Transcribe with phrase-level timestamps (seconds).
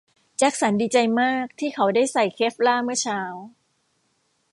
[0.37, 3.21] แจ็คสันดีใจมากที่เขาได้ใส่เคฟลาร์เมื่อเช้า